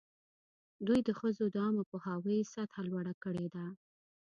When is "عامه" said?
1.63-1.83